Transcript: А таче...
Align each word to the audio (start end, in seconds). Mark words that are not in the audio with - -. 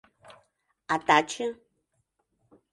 А 0.93 0.95
таче... 1.05 1.47